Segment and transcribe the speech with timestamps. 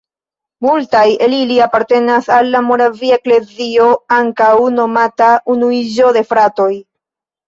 [0.65, 4.47] Multaj el ili apartenas al la "Moravia Eklezio", ankaŭ
[4.79, 6.69] nomata Unuiĝo de fratoj.